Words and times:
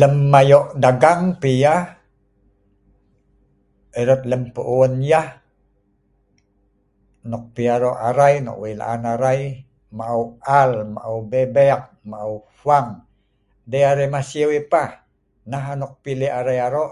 Lem 0.00 0.16
ayo 0.40 0.60
dagang 0.82 1.24
piyah, 1.40 1.82
erat 4.00 4.22
lem 4.30 4.42
puun 4.54 4.92
yah, 5.10 5.28
nok 7.30 7.44
pi 7.54 7.62
aro 7.74 7.92
arai, 8.08 8.34
nok 8.46 8.58
laan 8.80 9.02
arai 9.12 9.12
,arai 9.14 9.40
maeu 9.96 10.24
Al, 10.60 10.72
maeu 10.94 11.18
bebek, 11.30 11.82
maeu 12.10 12.34
fwang. 12.58 12.88
Dei 13.70 13.84
arai 13.90 14.08
masiu 14.14 14.48
yah 14.56 14.68
pah 14.72 14.90
.Nah 15.50 15.64
anok 15.74 15.92
pi 16.02 16.10
lek 16.20 16.36
arai 16.38 16.58
aro. 16.66 16.84